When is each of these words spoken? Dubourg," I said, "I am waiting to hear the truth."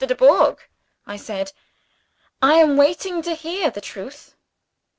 Dubourg," 0.03 0.57
I 1.05 1.15
said, 1.15 1.51
"I 2.41 2.55
am 2.55 2.75
waiting 2.75 3.21
to 3.21 3.35
hear 3.35 3.69
the 3.69 3.81
truth." 3.81 4.33